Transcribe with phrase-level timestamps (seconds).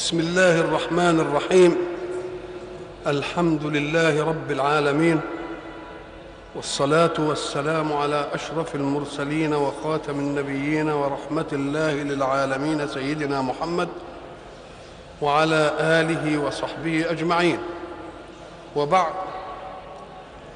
[0.00, 1.76] بسم الله الرحمن الرحيم.
[3.06, 5.20] الحمد لله رب العالمين
[6.54, 13.88] والصلاة والسلام على أشرف المرسلين وخاتم النبيين ورحمة الله للعالمين سيدنا محمد
[15.22, 17.58] وعلى آله وصحبه أجمعين.
[18.76, 19.12] وبعد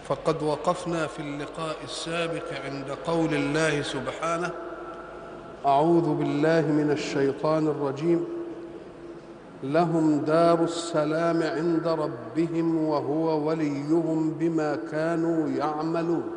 [0.09, 4.51] فقد وقفنا في اللقاء السابق عند قول الله سبحانه
[5.67, 8.34] أعوذ بالله من الشيطان الرجيم.
[9.65, 16.31] لهم دار السلام عند ربهم وهو وليهم بما كانوا يعملون.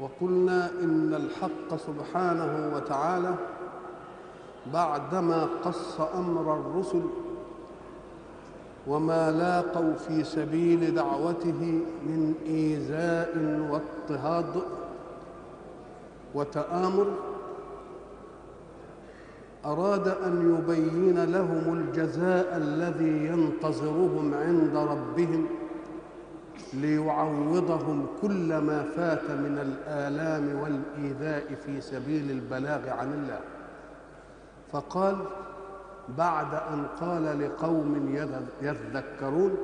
[0.00, 3.34] وقلنا إن الحق سبحانه وتعالى
[4.72, 7.02] بعدما قص أمر الرسل
[8.86, 13.32] وما لاقوا في سبيل دعوته من إيذاء
[13.70, 14.62] واضطهاد
[16.34, 17.06] وتآمر
[19.64, 25.46] أراد أن يبين لهم الجزاء الذي ينتظرهم عند ربهم
[26.72, 33.40] ليعوضهم كل ما فات من الآلام والإيذاء في سبيل البلاغ عن الله.
[34.72, 35.16] فقال
[36.18, 38.16] بعد أن قال لقوم
[38.62, 39.56] يذكرون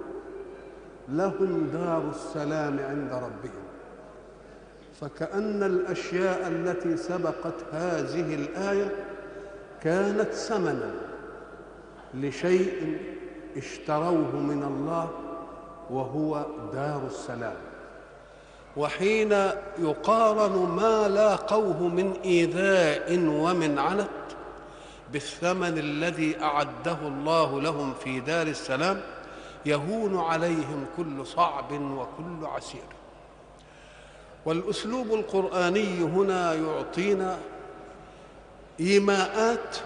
[1.08, 3.64] لهم دار السلام عند ربهم.
[5.00, 9.13] فكأن الأشياء التي سبقت هذه الآية
[9.84, 10.94] كانت ثمنا
[12.14, 12.98] لشيء
[13.56, 15.10] اشتروه من الله
[15.90, 17.56] وهو دار السلام.
[18.76, 19.32] وحين
[19.78, 24.08] يقارن ما لاقوه من إيذاء ومن عنت
[25.12, 29.00] بالثمن الذي أعده الله لهم في دار السلام
[29.66, 32.88] يهون عليهم كل صعب وكل عسير.
[34.46, 37.38] والأسلوب القرآني هنا يعطينا
[38.80, 39.76] إيماءات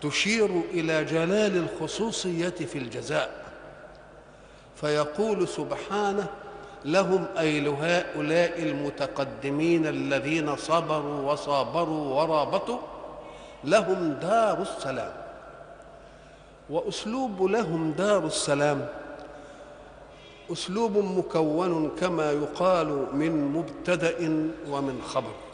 [0.00, 3.30] تشير إلى جلال الخصوصية في الجزاء.
[4.76, 6.26] فيقول سبحانه
[6.84, 12.78] لهم اي لهؤلاء المتقدمين الذين صبروا وصابروا ورابطوا
[13.64, 15.12] لهم دار السلام.
[16.70, 18.88] وأسلوب لهم دار السلام
[20.52, 24.14] أسلوب مكون كما يقال من مبتدأ
[24.70, 25.47] ومن خبر.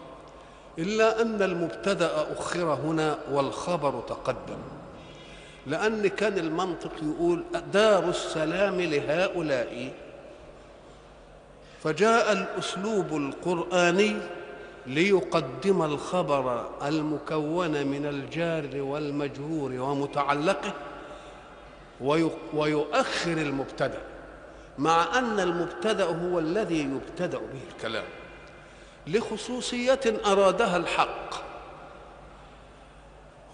[0.79, 4.59] إلا أن المبتدأ أخر هنا والخبر تقدم
[5.67, 9.93] لأن كان المنطق يقول دار السلام لهؤلاء.
[11.83, 14.17] فجاء الأسلوب القرآني
[14.87, 20.73] ليقدم الخبر المكون من الجار والمجرور ومتعلقه
[22.55, 24.01] ويؤخر المبتدأ
[24.79, 28.05] مع أن المبتدأ هو الذي يبتدأ به الكلام.
[29.07, 31.35] لخصوصية أرادها الحق.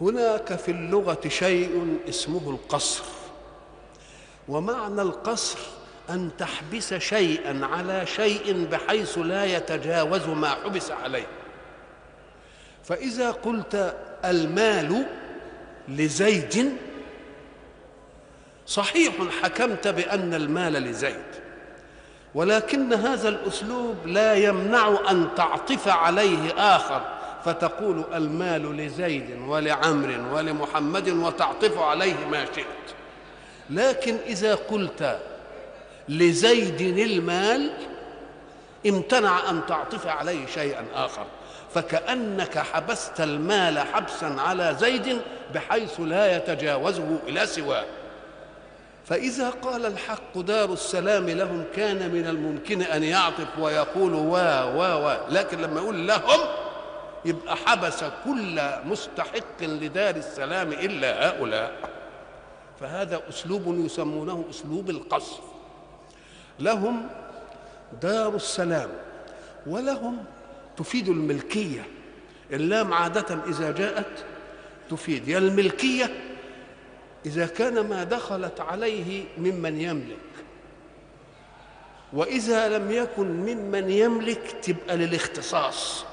[0.00, 3.04] هناك في اللغة شيء اسمه القصر.
[4.48, 5.58] ومعنى القصر
[6.10, 11.26] أن تحبس شيئا على شيء بحيث لا يتجاوز ما حبس عليه.
[12.84, 15.06] فإذا قلت المال
[15.88, 16.76] لزيد
[18.66, 21.49] صحيح حكمت بأن المال لزيد.
[22.34, 27.00] ولكن هذا الأسلوب لا يمنع أن تعطف عليه آخر
[27.44, 32.94] فتقول المال لزيد ولعمر ولمحمد وتعطف عليه ما شئت.
[33.70, 35.18] لكن إذا قلت
[36.08, 37.70] لزيد المال
[38.86, 41.26] امتنع أن تعطف عليه شيئا آخر.
[41.74, 45.18] فكأنك حبست المال حبسا على زيد
[45.54, 47.84] بحيث لا يتجاوزه إلى سواه.
[49.04, 55.30] فإذا قال الحق دار السلام لهم كان من الممكن أن يعطف ويقول وا وا وا
[55.30, 56.40] لكن لما يقول لهم
[57.24, 61.72] يبقى حبس كل مستحق لدار السلام إلا هؤلاء.
[62.80, 65.40] فهذا أسلوب يسمونه أسلوب القصر
[66.58, 67.08] لهم
[68.02, 68.90] دار السلام
[69.66, 70.24] ولهم
[70.76, 71.86] تفيد الملكية.
[72.52, 74.24] اللام عادة إذا جاءت
[74.90, 76.10] تفيد يا الملكية
[77.26, 80.16] إذا كان ما دخلت عليه ممن يملك.
[82.12, 86.04] وإذا لم يكن ممن يملك تبقى للاختصاص.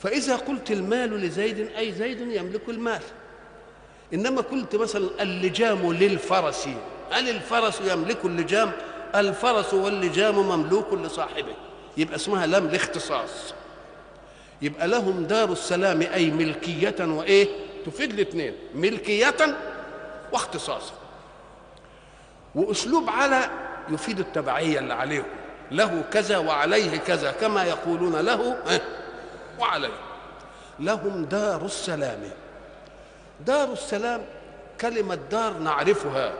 [0.00, 3.02] فإذا قلت المال لزيد أي زيد يملك المال.
[4.14, 6.68] إنما قلت مثلا اللجام للفرس.
[7.10, 8.72] هل الفرس يملك اللجام؟
[9.14, 11.54] الفرس واللجام مملوك لصاحبه.
[11.96, 13.54] يبقى اسمها لم لاختصاص.
[14.62, 17.48] يبقى لهم دار السلام أي ملكية وإيه؟
[17.86, 19.56] تفيد الاثنين ملكية
[20.32, 20.94] واختصاصا.
[22.54, 23.50] وأسلوب على
[23.88, 25.26] يفيد التبعية اللي عليهم
[25.70, 28.58] له كذا وعليه كذا كما يقولون له
[29.60, 29.98] وعليه.
[30.80, 32.20] لهم دار السلام.
[33.46, 34.22] دار السلام
[34.80, 36.32] كلمة دار نعرفها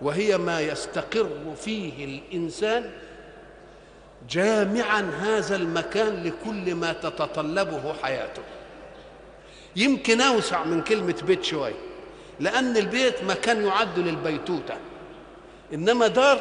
[0.00, 2.90] وهي ما يستقر فيه الإنسان
[4.28, 8.42] جامعا هذا المكان لكل ما تتطلبه حياته.
[9.76, 11.74] يمكن أوسع من كلمة بيت شوية
[12.40, 14.74] لأن البيت مكان يعد للبيتوتة.
[15.74, 16.40] إنما دار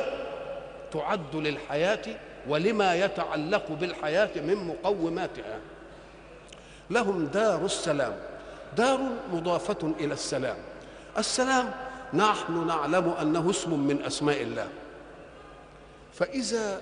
[0.93, 2.05] تعد للحياة
[2.47, 5.59] ولما يتعلق بالحياة من مقوماتها.
[6.89, 8.15] لهم دار السلام.
[8.77, 8.99] دار
[9.33, 10.57] مضافة إلى السلام.
[11.17, 11.71] السلام
[12.13, 14.67] نحن نعلم أنه اسم من أسماء الله.
[16.13, 16.81] فإذا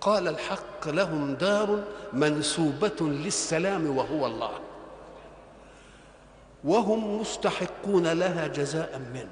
[0.00, 4.58] قال الحق لهم دار منسوبة للسلام وهو الله.
[6.64, 9.28] وهم مستحقون لها جزاء منه.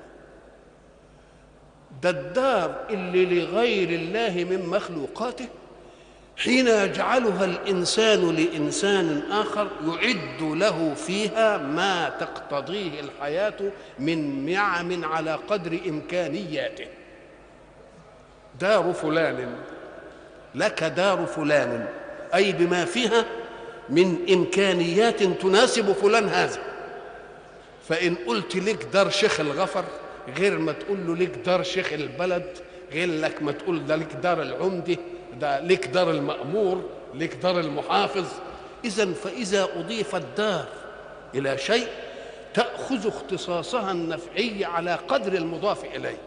[2.03, 5.47] ده الدار اللي لغير الله من مخلوقاته
[6.37, 13.55] حين يجعلها الإنسان لإنسان آخر يعد له فيها ما تقتضيه الحياة
[13.99, 16.87] من نعم على قدر إمكانياته.
[18.61, 19.55] دار فلان
[20.55, 21.89] لك دار فلان
[22.35, 23.25] أي بما فيها
[23.89, 26.72] من إمكانيات تناسب فلان هذا.
[27.89, 29.85] فإن قلت لك دار شيخ الغفر
[30.39, 32.59] غير ما تقول له لك دار شيخ البلد
[32.93, 34.97] غير لك ما تقول ده لك دار العمدة
[35.41, 36.83] ده لك دار المأمور
[37.15, 38.25] لك دار المحافظ
[38.85, 40.65] إذا فإذا أضيف الدار
[41.35, 41.89] إلى شيء
[42.55, 46.19] تأخذ اختصاصها النفعي على قدر المضاف إليه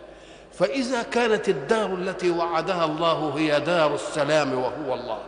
[0.54, 5.19] فإذا كانت الدار التي وعدها الله هي دار السلام وهو الله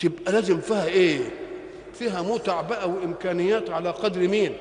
[0.00, 1.20] تبقى لازم فيها إيه؟
[1.94, 4.56] فيها متع بقى وإمكانيات على قدر مين؟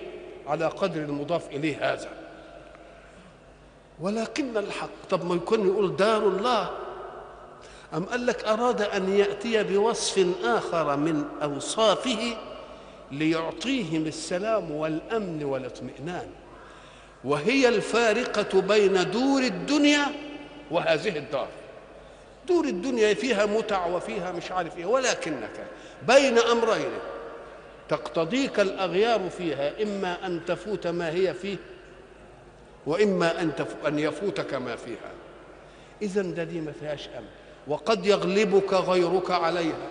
[0.47, 2.09] على قدر المضاف إليه هذا.
[4.01, 6.69] ولكن الحق طب ما يكون يقول دار الله.
[7.93, 12.37] أم قال لك أراد أن يأتي بوصف آخر من أوصافه
[13.11, 16.27] ليعطيهم السلام والأمن والاطمئنان.
[17.23, 20.05] وهي الفارقة بين دور الدنيا
[20.71, 21.47] وهذه الدار.
[22.47, 25.67] دور الدنيا فيها متع وفيها مش عارف إيه ولكنك
[26.07, 26.91] بين أمرين.
[27.91, 31.57] تقتضيك الأغيار فيها إما أن تفوت ما هي فيه
[32.85, 33.51] وإما أن
[33.87, 35.11] أن يفوتك ما فيها.
[36.01, 37.27] اذا ده دي ما فيهاش أمن.
[37.67, 39.87] وقد يغلبك غيرك عليها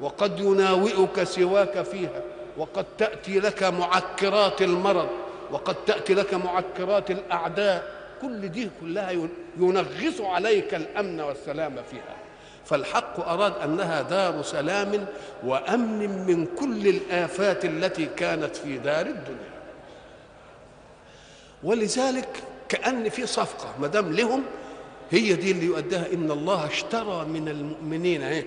[0.00, 2.22] وقد يناوئك سواك فيها
[2.56, 5.08] وقد تأتي لك معكرات المرض
[5.50, 7.98] وقد تأتي لك معكرات الأعداء.
[8.22, 9.10] كل دي كلها
[9.58, 12.16] ينغص عليك الأمن والسلام فيها.
[12.68, 15.06] فالحق أراد أنها دار سلام
[15.44, 19.58] وأمن من كل الآفات التي كانت في دار الدنيا.
[21.62, 22.28] ولذلك
[22.68, 24.42] كأن في صفقة ما دام لهم
[25.10, 28.44] هي دي اللي يؤديها إن الله اشترى من المؤمنين إيه؟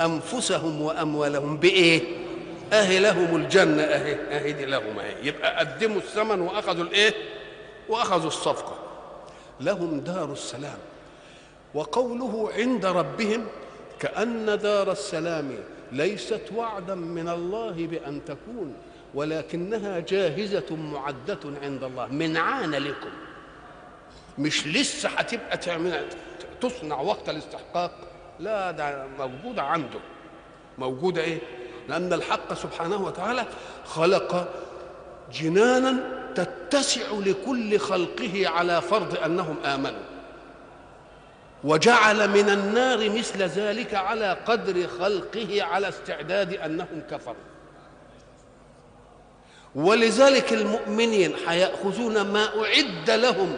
[0.00, 2.02] أنفسهم وأموالهم بإيه؟
[2.72, 7.14] اهي لهم الجنة أهي أهي دي لهم اهي يبقى قدموا الثمن وأخذوا الإيه؟
[7.88, 8.78] وأخذوا الصفقة.
[9.60, 10.78] لهم دار السلام.
[11.74, 13.46] وقوله عند ربهم
[14.00, 15.50] كأن دار السلام
[15.92, 18.74] ليست وعدا من الله بأن تكون
[19.14, 22.06] ولكنها جاهزة معدة عند الله.
[22.06, 23.10] من عان لكم.
[24.38, 25.58] مش لسه هتبقى
[26.60, 27.90] تصنع وقت الاستحقاق؟
[28.40, 29.98] لا ده موجودة عنده.
[30.78, 31.38] موجودة إيه؟
[31.88, 33.44] لأن الحق سبحانه وتعالى
[33.84, 34.48] خلق
[35.32, 35.94] جنانا
[36.34, 40.05] تتسع لكل خلقه على فرض أنهم آمنوا.
[41.66, 47.36] وجعل من النار مثل ذلك على قدر خلقه على استعداد أنهم كفروا.
[49.74, 53.56] ولذلك المؤمنين حيأخذون ما أعد لهم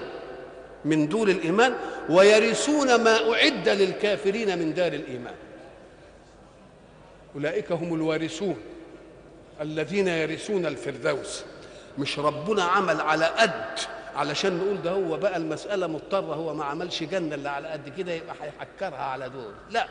[0.85, 1.75] من دور الإيمان
[2.09, 5.35] ويرثون ما أعد للكافرين من دار الإيمان.
[7.35, 8.57] أولئك هم الوارثون
[9.61, 11.45] الذين يرثون الفردوس.
[11.99, 13.79] مش ربنا عمل على قد
[14.17, 18.13] علشان نقول ده هو بقى المسألة مضطرة هو ما عملش جنة اللي على قد كده
[18.13, 19.53] يبقى هيحكرها على دول.
[19.71, 19.87] لا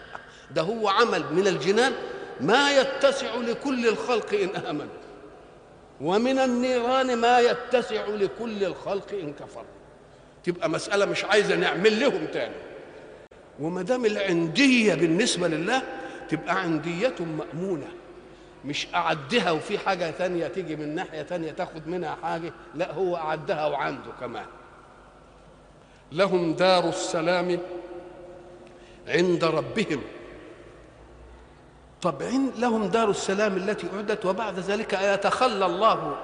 [0.51, 1.93] ده هو عمل من الجنان
[2.41, 4.93] ما يتسع لكل الخلق إن آمنوا
[6.01, 9.65] ومن النيران ما يتسع لكل الخلق إن كفروا
[10.43, 12.55] تبقى مسألة مش عايزة نعمل لهم تاني.
[13.59, 15.81] وما دام العندية بالنسبة لله
[16.29, 17.87] تبقى عندية مأمونة.
[18.67, 23.65] مش أعدها وفي حاجة تانية تيجي من ناحية تانية تاخد منها حاجة لا هو أعدها
[23.65, 24.45] وعنده كمان.
[26.11, 27.59] لهم دار السلام
[29.07, 30.01] عند ربهم.
[32.01, 32.21] طب
[32.57, 36.17] لهم دار السلام التي أعدت وبعد ذلك يتخلى الله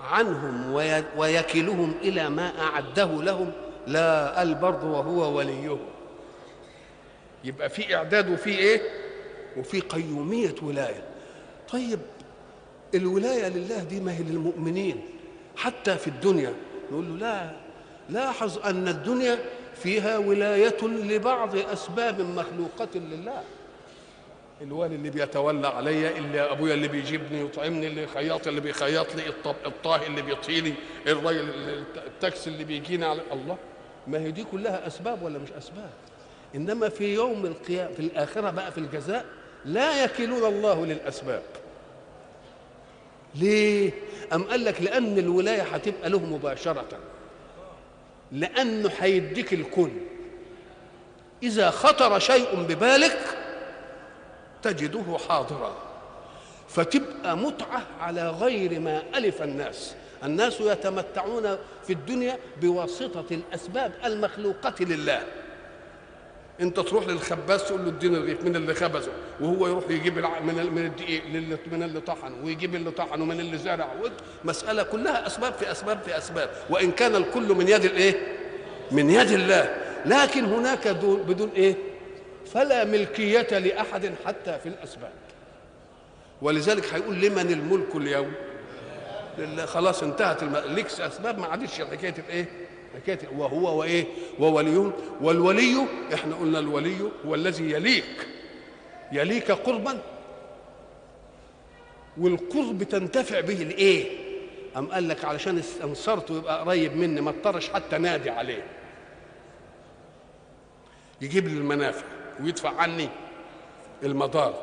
[0.00, 0.72] عنهم
[1.16, 3.52] ويكلهم إلى ما أعده لهم.
[3.86, 5.78] لا قال برضه وهو وليهم
[7.44, 8.80] يبقى في إعداد وفي إيه؟
[9.56, 11.11] وفي قيومية ولاية.
[11.72, 11.98] طيب
[12.94, 15.00] الولاية لله دي ما هي للمؤمنين
[15.56, 16.52] حتى في الدنيا.
[16.92, 17.50] نقول له لا
[18.10, 19.38] لاحظ أن الدنيا
[19.74, 23.42] فيها ولاية لبعض أسباب مخلوقة لله.
[24.62, 29.22] الوالي اللي بيتولى عليا اللي أبويا اللي بيجيبني ويطعمني اللي خياط اللي بيخيط لي
[29.66, 30.74] الطاهي اللي بيطهي لي
[31.06, 31.48] الراجل
[32.06, 33.56] التاكسي اللي بيجينا على الله.
[34.06, 35.90] ما هي دي كلها أسباب ولا مش أسباب؟
[36.54, 39.24] إنما في يوم القيامة في الآخرة بقى في الجزاء
[39.64, 41.42] لا يكلون الله للأسباب.
[43.34, 43.90] ليه؟
[44.32, 46.98] أم قال لك لأن الولاية هتبقى له مباشرة.
[48.32, 49.90] لأنه هيديك الكل
[51.42, 53.38] إذا خطر شيء ببالك
[54.62, 55.76] تجده حاضرا.
[56.68, 59.94] فتبقى متعة على غير ما ألف الناس.
[60.24, 65.22] الناس يتمتعون في الدنيا بواسطة الأسباب المخلوقة لله.
[66.60, 70.18] انت تروح للخباز تقول له اديني الرغيف من اللي خبزه وهو يروح يجيب.
[70.18, 71.22] من ال- من الدقيق
[71.72, 73.88] من اللي طحن ويجيب اللي طحن ومن اللي زرع
[74.44, 76.50] مسألة كلها أسباب في أسباب في أسباب.
[76.70, 78.14] وإن كان الكل من يد الايه
[78.90, 79.76] من يد الله.
[80.06, 81.74] لكن هناك دون بدون إيه؟
[82.54, 85.12] فلا ملكية لأحد حتى في الأسباب.
[86.42, 88.32] ولذلك هيقول لمن الملك اليوم؟
[89.38, 89.66] لله.
[89.66, 90.56] خلاص انتهت الم...
[90.56, 92.46] ليكس أسباب ما عادش حكايه الإيه؟
[92.94, 94.04] حكايه وهو وإيه؟
[94.38, 98.26] وولي والولي إحنا قلنا الولي هو الذي يليك.
[99.12, 100.02] يليك قربا.
[102.18, 104.22] والقرب تنتفع به الايه
[104.76, 108.66] أم قال لك علشان استنصرته يبقى قريب مني ما اضطرش حتى نادي عليه.
[111.20, 112.04] يجيب لي المنافع
[112.40, 113.08] ويدفع عني
[114.02, 114.54] المضار.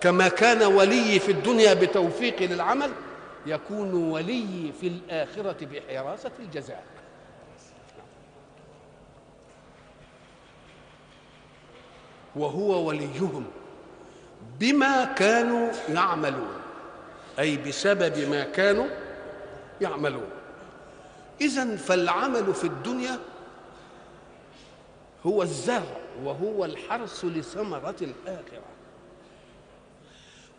[0.00, 2.90] كما كان ولي في الدنيا بتوفيقي للعمل
[3.46, 6.82] يكون ولي في الآخرة بحراسة الجزاء.
[12.38, 13.44] وهو وليهم
[14.60, 16.56] بما كانوا يعملون
[17.38, 18.86] أي بسبب ما كانوا
[19.80, 20.30] يعملون.
[21.40, 23.18] إذا فالعمل في الدنيا
[25.26, 28.68] هو الزرع وهو الحرث لثمرة الآخرة.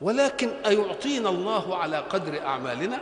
[0.01, 3.00] ولكن أيعطينا الله على قدر أعمالنا؟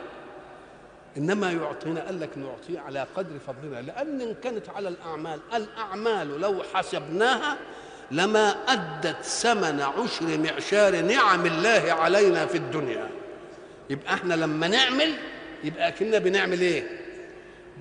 [1.18, 3.82] إنما يعطينا قال لك نعطيه على قدر فضلنا.
[3.82, 7.58] لأن إن كانت على الأعمال الأعمال لو حسبناها
[8.12, 13.10] لما أدت ثمن عشر معشار نعم الله علينا في الدنيا.
[13.90, 15.14] يبقى إحنا لما نعمل
[15.64, 16.88] يبقى كنا بنعمل إيه؟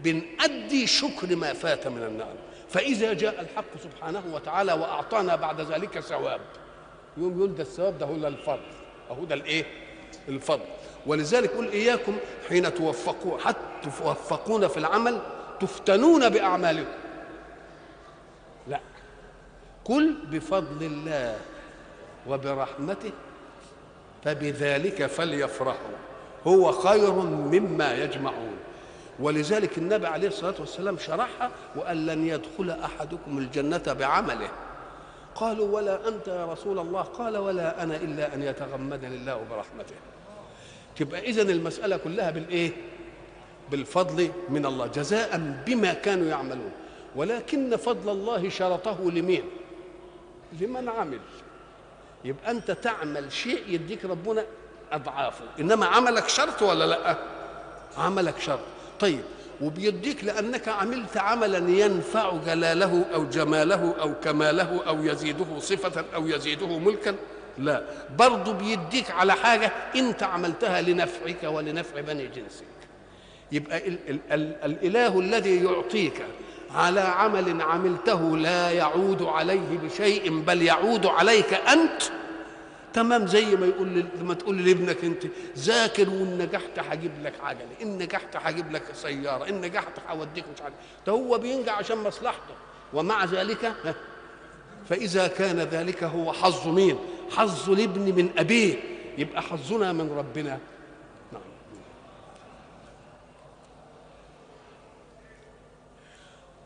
[0.04, 2.34] بنأدي شكر ما فات من النعم.
[2.68, 6.40] فإذا جاء الحق سبحانه وتعالى وأعطانا بعد ذلك ثواب.
[7.16, 8.60] يوم يقول ده الثواب ده هو الفضل.
[9.10, 9.64] أهو ده الإيه؟
[10.28, 10.64] الفضل.
[11.06, 12.16] ولذلك قل إياكم
[12.48, 15.20] حين توفقوا حتى توفقون في العمل
[15.60, 16.90] تفتنون بأعمالكم.
[19.88, 21.38] قل بفضل الله
[22.28, 23.12] وبرحمته
[24.24, 25.96] فبذلك فليفرحوا.
[26.46, 28.56] هو خير مما يجمعون.
[29.20, 34.48] ولذلك النبي عليه الصلاة والسلام شرحها وقال لن يدخل أحدكم الجنة بعمله.
[35.34, 39.94] قالوا ولا أنت يا رسول الله؟ قال ولا أنا إلا أن يتغمدني الله برحمته.
[40.96, 42.70] تبقى اذا المسألة كلها بالإيه؟
[43.70, 46.72] بالفضل من الله جزاء بما كانوا يعملون.
[47.16, 49.42] ولكن فضل الله شرطه لمين؟
[50.60, 51.20] لمن عمل.
[52.24, 54.44] يبقى أنت تعمل شيء يديك ربنا
[54.92, 55.44] أضعافه.
[55.60, 57.16] إنما عملك شرط ولا لأ؟
[57.98, 58.60] عملك شرط.
[59.00, 59.20] طيب
[59.60, 66.78] وبيديك لأنك عملت عملا ينفع جلاله أو جماله أو كماله أو يزيده صفة أو يزيده
[66.78, 67.14] ملكا؟
[67.58, 67.82] لا.
[68.18, 72.64] برضه بيديك على حاجة أنت عملتها لنفعك ولنفع بني جنسك.
[73.52, 76.22] يبقى ال ال ال الإله الذي يعطيك
[76.74, 82.02] على عمل عملته لا يعود عليه بشيء بل يعود عليك أنت.
[82.92, 85.22] تمام زي ما يقول لما تقول لابنك أنت
[85.58, 90.62] ذاكر وان نجحت هجيب لك عجلة ان نجحت هجيب لك سيارة ان نجحت هوديك مش
[90.62, 90.74] عارف
[91.06, 92.54] ده هو بينجح عشان مصلحته
[92.94, 93.72] ومع ذلك
[94.88, 96.98] فإذا كان ذلك هو حظ مين؟
[97.30, 98.74] حظ الابن من أبيه.
[99.18, 100.58] يبقى حظنا من ربنا
[101.32, 101.40] نعم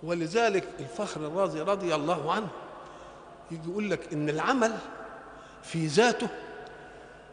[0.03, 2.49] ولذلك الفخر الرازي رضي الله عنه
[3.51, 4.79] يجي يقول لك إن العمل
[5.63, 6.29] في ذاته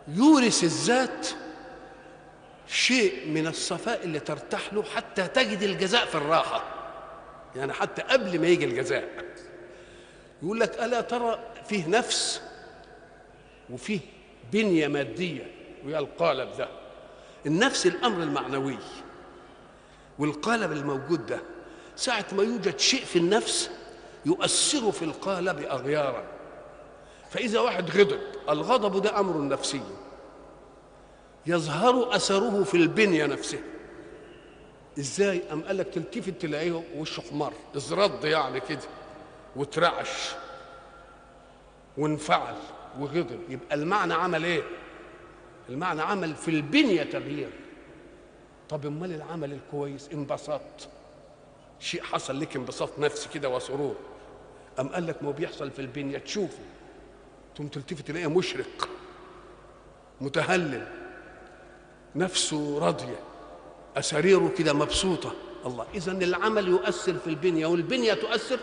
[0.07, 1.27] يورث الذات
[2.67, 6.63] شيء من الصفاء اللي ترتاح له حتى تجد الجزاء في الراحة.
[7.55, 9.25] يعني حتى قبل ما يجي الجزاء.
[10.43, 12.41] يقول لك ألا ترى فيه نفس
[13.69, 13.99] وفيه
[14.53, 15.51] بنية مادية؟
[15.85, 16.69] وهي القالب ده.
[17.45, 18.77] النفس الأمر المعنوي
[20.19, 21.39] والقالب الموجود ده
[21.97, 23.69] ساعة ما يوجد شيء في النفس
[24.25, 26.23] يؤثر في القالب أغيارا.
[27.29, 29.81] فإذا واحد غضب الغضب ده أمر نفسي.
[31.45, 33.59] يظهر أثره في البنية نفسها
[34.99, 38.81] إزاي؟ أم قال لك تلتفت تلاقيه وشه احمر ازرد يعني كده
[39.55, 40.29] وترعش
[41.97, 42.55] وانفعل
[42.99, 43.39] وغضب.
[43.49, 44.63] يبقى المعنى عمل إيه؟
[45.69, 47.49] المعنى عمل في البنية تغيير.
[48.69, 50.89] طب أمال العمل الكويس؟ انبسطت.
[51.79, 53.95] شيء حصل لك انبساط نفسي كده وسرور.
[54.79, 56.59] أم قال لك ما بيحصل في البنية؟ تشوفه.
[57.57, 58.89] ثم تلتفت تلاقيه مشرق
[60.21, 60.87] متهلل
[62.15, 63.19] نفسه راضية
[63.97, 65.33] أساريره كده مبسوطة.
[65.65, 68.59] الله إذا العمل يؤثر في البنية والبنية تؤثر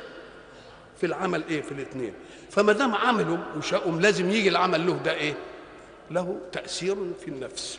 [0.97, 2.15] في العمل إيه؟ في الاثنين
[2.51, 5.35] فما دام عملوا وشاءهم لازم يجي العمل له ده إيه؟
[6.11, 7.79] له تأثير في النفس.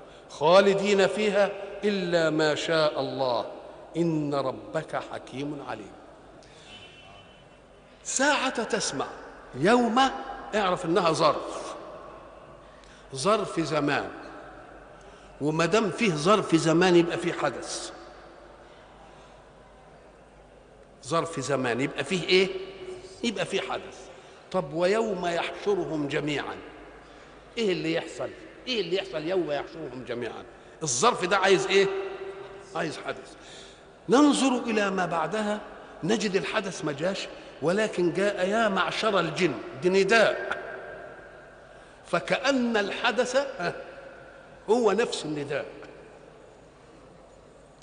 [0.31, 1.51] خالدين فيها
[1.83, 3.45] إلا ما شاء الله.
[3.97, 5.91] إن ربك حكيم عليم.
[8.03, 9.07] ساعة تسمع.
[9.55, 9.99] يوم
[10.55, 11.75] اعرف إنها ظرف.
[13.15, 14.09] ظرف زمان.
[15.41, 17.91] وما دام فيه ظرف زمان يبقى فيه حدث.
[21.05, 22.49] ظرف زمان يبقى فيه إيه؟
[23.23, 23.99] يبقى فيه حدث.
[24.51, 26.55] طب ويوم يحشرهم جميعا.
[27.57, 28.29] إيه اللي يحصل؟
[28.67, 30.43] إيه اللي يحصل؟ يوم يحشرهم جميعا.
[30.83, 31.87] الظرف ده عايز إيه؟
[32.75, 33.33] عايز حدث.
[34.09, 35.61] ننظر إلى ما بعدها.
[36.03, 37.27] نجد الحدث ما جاش
[37.61, 40.61] ولكن جاء يا معشر الجن دي نداء
[42.05, 43.47] فكأن الحدث
[44.69, 45.65] هو نفس النداء.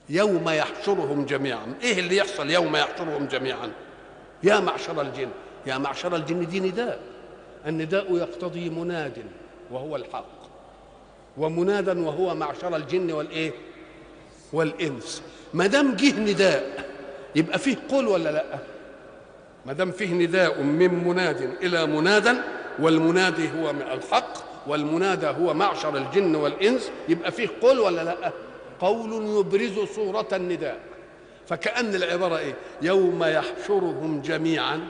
[0.08, 1.74] يوم يحشرهم جميعا.
[1.82, 3.72] إيه اللي يحصل يوم يحشرهم جميعا؟
[4.42, 5.30] يا معشر الجن.
[5.66, 7.00] يا معشر الجن دي نداء.
[7.66, 9.24] النداء يقتضي مناد
[9.70, 10.37] وهو الحق.
[11.38, 13.52] ومنادا وهو معشر الجن والإيه؟
[14.52, 15.22] والإنس.
[15.54, 16.88] ما دام جه نداء
[17.36, 18.58] يبقى فيه قول ولا لأ؟
[19.66, 22.32] ما دام فيه نداء من مناد إلى منادى
[22.78, 24.32] والمنادي هو الحق
[24.66, 28.32] والمنادى هو معشر الجن والإنس يبقى فيه قول ولا لأ؟
[28.80, 30.78] قول يبرز صورة النداء.
[31.46, 34.88] فكأن العبارة إيه؟ يوم يحشرهم جميعا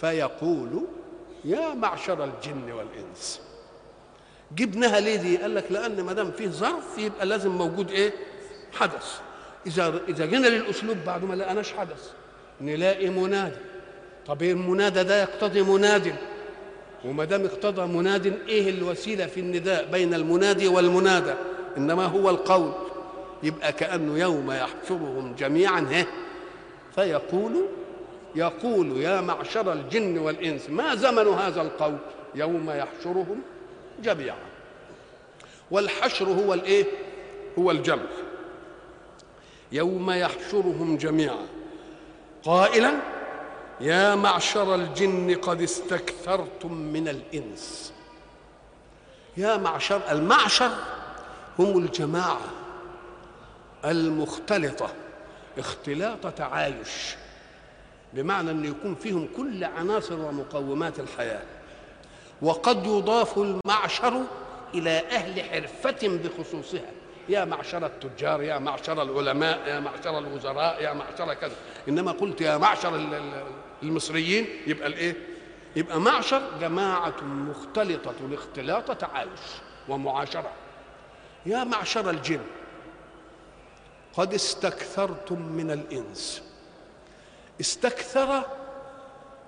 [0.00, 0.84] فيقول
[1.44, 3.40] يا معشر الجن والإنس.
[4.56, 8.12] جبناها ليه دي؟ قال لك لأن ما دام فيه ظرف يبقى لازم موجود إيه؟
[8.72, 9.20] حدث.
[9.66, 12.10] إذا إذا جينا للأسلوب بعد ما لقناش حدث
[12.60, 13.56] نلاقي منادي.
[14.26, 16.14] طب المنادى ده؟ يقتضي مناد.
[17.04, 21.34] وما دام اقتضى مناد إيه الوسيلة في النداء بين المنادي والمنادى؟
[21.76, 22.72] إنما هو القول.
[23.42, 26.06] يبقى كأنه يوم يحشرهم جميعا هه
[26.94, 27.52] فيقول
[28.34, 31.96] يقول يا معشر الجن والإنس ما زمن هذا القول؟
[32.34, 33.42] يوم يحشرهم
[34.02, 34.36] جميعا.
[35.70, 36.84] والحشر هو الإيه؟
[37.58, 38.06] هو الجمع.
[39.72, 41.46] يوم يحشرهم جميعا.
[42.44, 42.92] قائلا
[43.80, 47.92] يا معشر الجن قد استكثرتم من الإنس.
[49.36, 50.70] يا معشر المعشر
[51.58, 52.40] هم الجماعة
[53.84, 54.88] المختلطة
[55.58, 57.16] اختلاط تعايش
[58.12, 61.42] بمعنى أن يكون فيهم كل عناصر ومقومات الحياة.
[62.42, 64.22] وقد يضاف المعشر
[64.74, 66.90] إلى أهل حرفة بخصوصها.
[67.28, 71.54] يا معشر التجار يا معشر العلماء يا معشر الوزراء يا معشر كذا.
[71.88, 73.20] إنما قلت يا معشر
[73.82, 75.16] المصريين يبقى الإيه؟
[75.76, 79.40] يبقى معشر جماعة مختلطة الاختلاط تعايش
[79.88, 80.50] ومعاشرة.
[81.46, 82.40] يا معشر الجن
[84.14, 86.42] قد استكثرتم من الإنس.
[87.60, 88.42] استكثر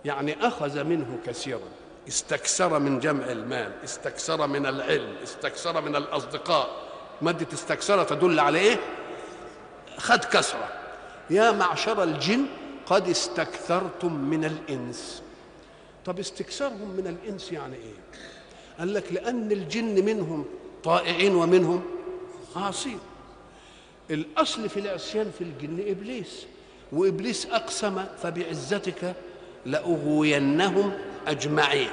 [0.05, 1.68] يعني أخذ منه كثيرا.
[2.09, 6.88] استكثر من جمع المال استكثر من العلم استكثر من الأصدقاء.
[7.23, 8.81] مادة استكثر تدل على إيه؟
[9.97, 10.68] خد كثرة.
[11.31, 12.47] يا معشر الجن
[12.87, 15.23] قد استكثرتم من الإنس.
[16.05, 18.21] طب استكثارهم من الإنس يعني إيه؟
[18.79, 20.44] قال لك لأن الجن منهم
[20.85, 21.83] طائعين ومنهم
[22.57, 22.99] عاصين.
[24.11, 26.47] الأصل في العصيان في الجن إبليس
[26.92, 29.14] وإبليس أقسم فبعزتك
[29.66, 30.92] لأغوينهم
[31.29, 31.91] أجمعين.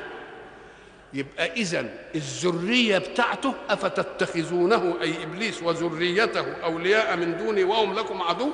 [1.13, 8.49] يبقى إذا الذرية بتاعته أفتتخذونه أي إبليس وذريته أولياء من دوني وهم لكم عدو؟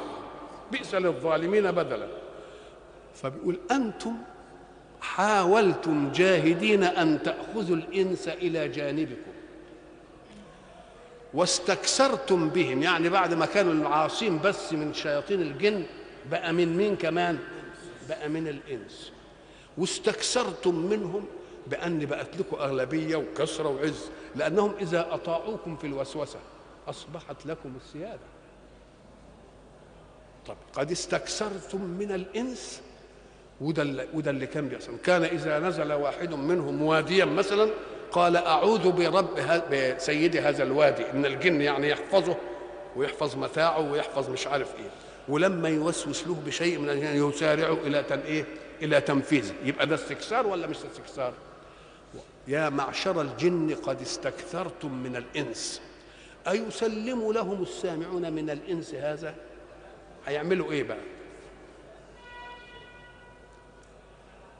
[0.71, 2.07] بئس للظالمين بدلا.
[3.15, 4.13] فبيقول أنتم
[5.01, 9.31] حاولتم جاهدين أن تأخذوا الإنس إلى جانبكم.
[11.33, 15.83] واستكثرتم بهم يعني بعد ما كانوا العاصين بس من شياطين الجن
[16.31, 17.39] بقى من مين كمان؟
[18.09, 19.11] بقى من الإنس.
[19.77, 21.25] واستكثرتم منهم
[21.67, 26.39] بأن بقت لكم أغلبية وكثرة وعز لأنهم إذا أطاعوكم في الوسوسة
[26.87, 28.19] أصبحت لكم السيادة.
[30.47, 32.81] طب قد استكثرتم من الإنس؟
[33.61, 34.97] وده اللي, وده اللي كان بيحصل.
[35.03, 37.69] كان إذا نزل واحد منهم واديا مثلا
[38.11, 39.27] قال أعوذ برب
[39.71, 42.35] بسيد هذا الوادي من الجن يعني يحفظه
[42.95, 44.89] ويحفظ متاعه ويحفظ مش عارف إيه.
[45.29, 48.45] ولما يوسوس له بشيء من الجن يسارعه إلى تن إيه؟
[48.81, 51.33] إلى تنفيذه يبقى ده استكثار ولا مش استكثار
[52.47, 55.81] يا معشر الجن قد استكثرتم من الإنس.
[56.47, 59.35] أيسلم لهم السامعون من الإنس هذا؟
[60.27, 60.97] هيعملوا إيه بقى؟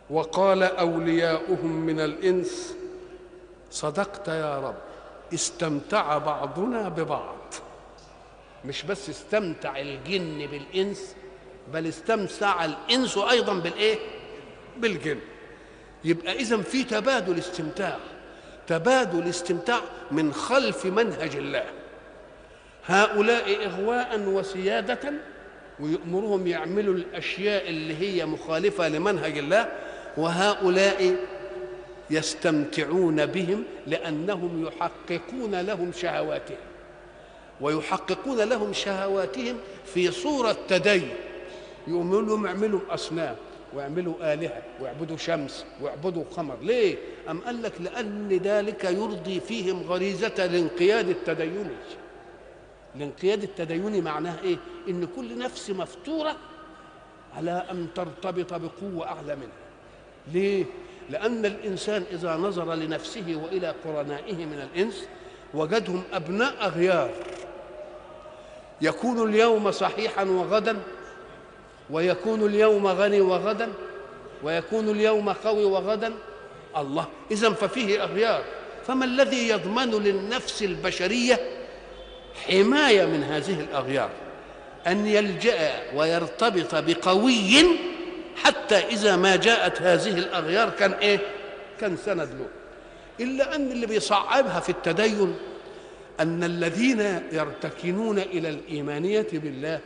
[0.09, 2.75] وقال أولياؤهم من الإنس
[3.71, 4.75] صدقت يا رب
[5.33, 7.35] استمتع بعضنا ببعض.
[8.65, 11.15] مش بس استمتع الجن بالإنس
[11.73, 13.97] بل استمتع الإنس أيضا بالإيه؟
[14.77, 15.19] بالجن.
[16.03, 17.97] يبقى إذا في تبادل استمتاع.
[18.67, 19.79] تبادل استمتاع
[20.11, 21.65] من خلف منهج الله.
[22.85, 25.13] هؤلاء إغواء وسيادة
[25.79, 29.71] ويأمرهم يعملوا الأشياء اللي هي مخالفة لمنهج الله
[30.17, 31.15] وهؤلاء
[32.09, 36.57] يستمتعون بهم لأنهم يحققون لهم شهواتهم.
[37.61, 39.57] ويحققون لهم شهواتهم
[39.93, 41.09] في صورة تدين.
[41.87, 43.35] يقولوا لهم اعملوا أصنام
[43.73, 46.95] ويعملوا آلهة ويعبدوا شمس ويعبدوا قمر ليه؟
[47.29, 51.69] أم قال لك لأن ذلك يرضي فيهم غريزة الانقياد التديني
[52.95, 54.57] الانقياد التديني معناه إيه؟
[54.89, 56.35] إن كل نفس مفطورة
[57.37, 59.61] على أن ترتبط بقوة أعلى منها
[60.33, 60.65] ليه؟
[61.09, 65.07] لأن الإنسان إذا نظر لنفسه وإلى قرنائه من الإنس
[65.53, 67.09] وجدهم أبناء أغيار
[68.81, 70.77] يكون اليوم صحيحا وغدا
[71.89, 73.69] ويكون اليوم غني وغدا
[74.43, 76.13] ويكون اليوم قوي وغدا.
[76.77, 78.43] الله إذا ففيه أغيار.
[78.87, 81.39] فما الذي يضمن للنفس البشرية
[82.47, 84.09] حماية من هذه الأغيار؟
[84.87, 87.65] أن يلجأ ويرتبط بقوي
[88.43, 91.19] حتى إذا ما جاءت هذه الأغيار كان إيه؟
[91.79, 92.47] كان سند له.
[93.19, 95.35] إلا أن اللي بيصعبها في التدين
[96.19, 99.79] أن الذين يرتكنون إلى الإيمانية بالله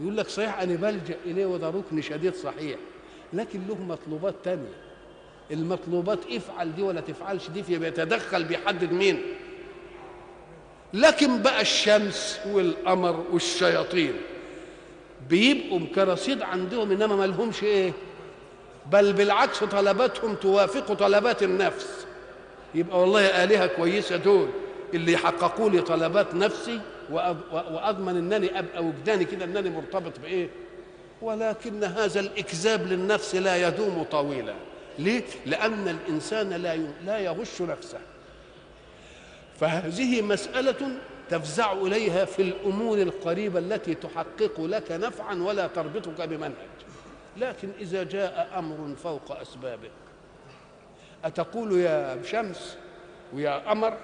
[0.00, 2.76] يقول لك صحيح أنا بلجأ إليه وده ركن شديد صحيح
[3.32, 4.72] لكن له مطلوبات تانية.
[5.50, 9.22] المطلوبات افعل دي ولا تفعلش دي في بيتدخل بيحدد مين.
[10.94, 14.12] لكن بقى الشمس والقمر والشياطين
[15.30, 17.92] بيبقوا كرصيد عندهم إنما ما لهمش إيه؟
[18.92, 22.06] بل بالعكس طلباتهم توافق طلبات النفس.
[22.74, 24.48] يبقى والله آلهة كويسة دول
[24.94, 30.48] اللي يحققوا لي طلبات نفسي وأضمن إنني ابقى وجداني كده إنني مرتبط بإيه؟
[31.22, 34.54] ولكن هذا الإكذاب للنفس لا يدوم طويلا.
[34.98, 37.98] ليه؟ لأن الإنسان لا لا يغش نفسه.
[39.60, 40.98] فهذه مسألة
[41.30, 46.52] تفزع إليها في الأمور القريبة التي تحقق لك نفعا ولا تربطك بمنهج.
[47.36, 49.90] لكن إذا جاء أمر فوق أسبابك
[51.24, 52.76] أتقول يا شمس
[53.34, 53.96] ويا قمر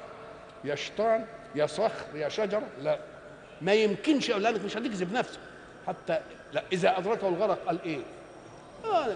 [0.65, 2.99] يا شيطان يا صخر يا شجره لا.
[3.63, 5.39] ما يمكنش لانك مش هتكذب نفسك.
[5.87, 6.19] حتى
[6.53, 8.01] لا إذا أدركه الغرق قال إيه؟
[8.85, 9.07] آه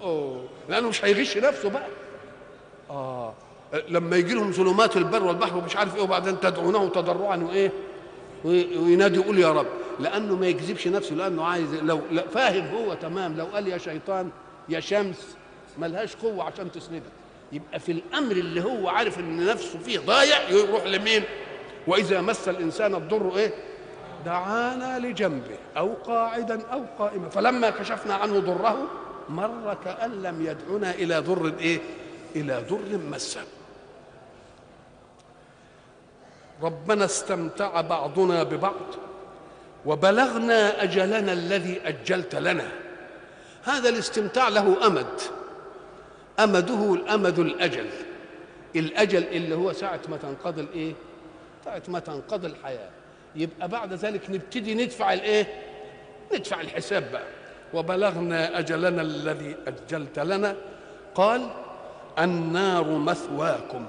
[0.00, 0.48] أوه.
[0.68, 1.86] لأنه مش هيغش نفسه بقى.
[2.90, 3.34] آه.
[3.88, 7.70] لما يجي لهم ظلمات البر والبحر ومش عارف إيه وبعدين تدعونه تضرعا وإيه؟
[8.44, 9.66] وينادي يقول يا رب.
[10.00, 12.00] لأنه ما يكذبش نفسه لأنه عايز لو
[12.34, 13.36] فاهم هو تمام.
[13.36, 14.30] لو قال يا شيطان
[14.68, 15.36] يا شمس
[15.78, 17.02] ملهاش قوة عشان تسنده
[17.52, 21.22] يبقى في الأمر اللي هو عارف إن نفسه فيه ضايع يروح لمين؟
[21.86, 23.50] وإذا مس الإنسان الضر إيه؟
[24.26, 27.28] دعانا لجنبه أو قاعدا أو قائما.
[27.28, 28.88] فلما كشفنا عنه ضره
[29.28, 31.80] مر كأن لم يدعنا إلى ضر إيه؟
[32.36, 33.40] إلى ضر مسه.
[36.62, 38.86] ربنا استمتع بعضنا ببعض
[39.86, 42.68] وبلغنا أجلنا الذي أجلت لنا.
[43.64, 45.20] هذا الاستمتاع له أمد.
[46.40, 47.90] أمده الأمد الأجل.
[48.76, 50.92] الأجل اللي هو ساعة ما تنقضي الإيه؟
[51.64, 52.90] ساعه ما تنقضي الحياة.
[53.36, 55.46] يبقى بعد ذلك نبتدي ندفع الإيه؟
[56.34, 57.26] ندفع الحساب بقى.
[57.74, 60.56] وبلغنا أجلنا الذي أجلت لنا.
[61.14, 61.50] قال
[62.18, 63.86] النار مثواكم.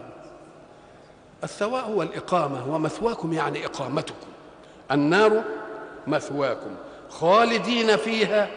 [1.43, 4.27] الثواء هو الإقامة ومثواكم يعني إقامتكم.
[4.91, 5.43] النار
[6.07, 6.75] مثواكم.
[7.09, 8.49] خالدين فيها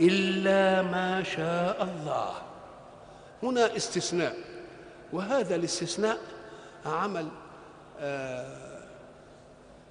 [0.00, 2.32] إلا ما شاء الله.
[3.42, 4.36] هنا استثناء.
[5.12, 6.18] وهذا الاستثناء
[6.86, 7.28] عمل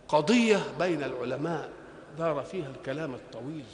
[0.07, 1.69] قضية بين العلماء
[2.17, 3.65] دار فيها الكلام الطويل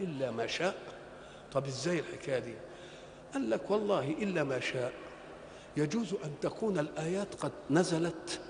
[0.00, 0.74] إلا ما شاء.
[1.52, 2.54] طب إزاي الحكاية دي؟
[3.34, 4.92] قال لك والله إلا ما شاء.
[5.76, 8.40] يجوز أن تكون الآيات قد نزلت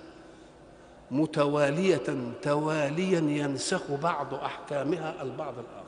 [1.11, 5.81] متوالية تواليا ينسخ بعض أحكامها البعض الآخر.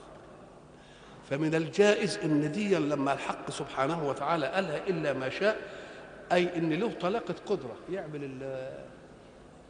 [1.30, 5.81] فمن الجائز إن دي لما الحق سبحانه وتعالى قالها إلا ما شاء
[6.32, 8.38] أي إن له طلاقة قدرة يعمل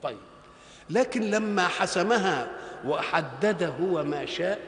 [0.02, 0.18] طيب.
[0.90, 2.50] لكن لما حسمها
[2.86, 4.58] وحدد هو ما شاء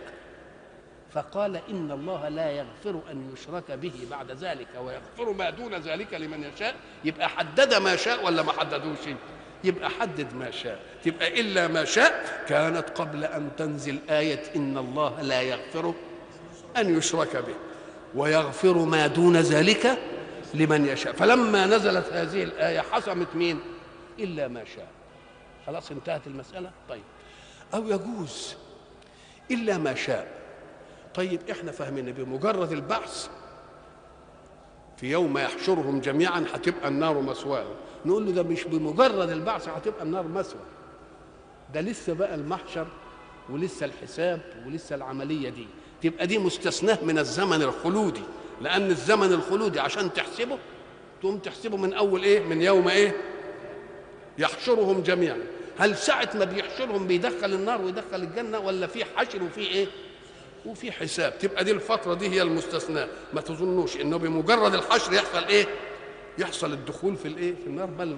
[1.13, 6.45] فقال إن الله لا يغفر أن يشرك به بعد ذلك ويغفر ما دون ذلك لمن
[6.45, 6.75] يشاء.
[7.05, 8.99] يبقى حدد ما شاء ولا ما حددوش؟
[9.65, 10.81] يبقى حدد ما شاء.
[11.05, 12.45] تبقى إلا ما شاء.
[12.49, 15.95] كانت قبل أن تنزل آية إن الله لا يغفر
[16.77, 17.55] أن يشرك به
[18.15, 19.99] ويغفر ما دون ذلك
[20.55, 21.13] لمن يشاء.
[21.13, 23.61] فلما نزلت هذه الآية حسمت مين؟
[24.19, 24.89] إلا ما شاء.
[25.67, 27.03] خلاص انتهت المسألة؟ طيب.
[27.75, 28.55] أو يجوز
[29.51, 30.29] إلا ما شاء.
[31.15, 33.29] طيب إحنا فاهمين بمجرد البعث
[34.97, 37.75] في يوم يحشرهم جميعا هتبقى النار مثواهم
[38.07, 40.61] نقول له ده مش بمجرد البعث هتبقى النار مثوى
[41.75, 42.87] ده لسه بقى المحشر
[43.51, 45.67] ولسه الحساب ولسه العملية دي.
[46.03, 48.23] تبقى دي مستثناة من الزمن الخلودي.
[48.61, 50.59] لأن الزمن الخلودي عشان تحسبه
[51.21, 53.17] تقوم تحسبه من أول إيه؟ من يوم إيه؟
[54.39, 55.39] يحشرهم جميعا.
[55.79, 59.87] هل ساعة ما بيحشرهم بيدخل النار ويدخل الجنة ولا في حشر وفي إيه؟
[60.67, 61.39] وفي حساب.
[61.39, 65.67] تبقى دي الفترة دي هي المستثناء ما تظنوش إنه بمجرد الحشر يحصل إيه؟
[66.39, 68.17] يحصل الدخول في الإيه؟ في النار بل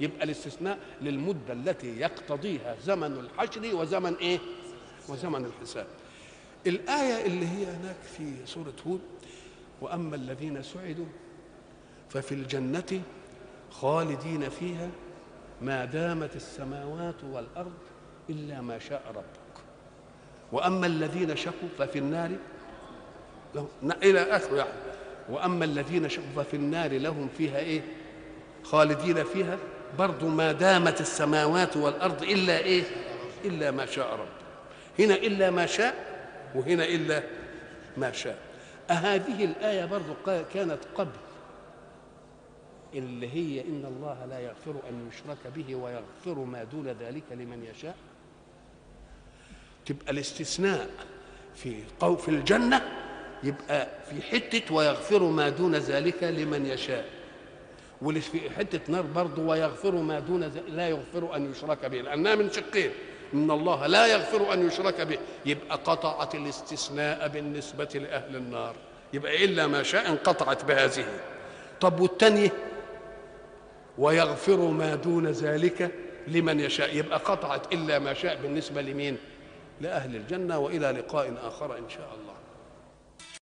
[0.00, 4.38] يبقى الاستثناء للمدة التي يقتضيها زمن الحشر وزمن إيه؟
[5.08, 5.86] وزمن الحساب.
[6.66, 9.00] الآية اللي هي هناك في سورة هود
[9.82, 11.06] وأما الذين سعدوا
[12.10, 13.02] ففي الجنة
[13.70, 14.88] خالدين فيها
[15.62, 17.72] ما دامت السماوات والأرض
[18.30, 19.64] إلا ما شاء ربك.
[20.52, 22.30] وأما الذين شقوا ففي النار
[24.02, 24.70] إلى آخره يعني
[25.28, 27.82] وأما الذين شقوا ففي النار لهم فيها إيه؟
[28.64, 29.58] خالدين فيها
[29.98, 32.82] برضو ما دامت السماوات والأرض إلا إيه؟
[33.44, 34.42] إلا ما شاء ربك.
[34.98, 35.94] هنا إلا ما شاء
[36.54, 37.22] وهنا إلا
[37.96, 38.51] ما شاء.
[38.90, 40.14] أهذه الآية برضو
[40.54, 41.18] كانت قبل
[42.94, 47.96] اللي هي إن الله لا يغفر أن يشرك به ويغفر ما دون ذلك لمن يشاء.
[49.86, 50.90] تبقى الاستثناء
[51.54, 52.82] في قو في الجنة
[53.42, 57.04] يبقى في حتة ويغفر ما دون ذلك لمن يشاء.
[58.02, 62.50] واللي في حتة نار برضه ويغفر ما دون لا يغفر أن يشرك به لأنها من
[62.50, 62.90] شقين.
[63.34, 65.18] إن الله لا يغفر أن يشرك به.
[65.46, 68.74] يبقى قطعت الاستثناء بالنسبة لأهل النار.
[69.12, 71.04] يبقى إلا ما شاء انقطعت بهذه.
[71.80, 72.52] طب والتانية؟
[73.98, 75.90] ويغفر ما دون ذلك
[76.28, 76.96] لمن يشاء.
[76.96, 79.18] يبقى قطعت إلا ما شاء بالنسبة لمين؟
[79.80, 82.34] لأهل الجنة وإلى لقاء آخر إن شاء الله.